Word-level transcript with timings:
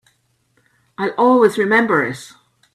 I'll 0.97 1.11
always 1.15 1.59
remember 1.59 2.03
it. 2.03 2.31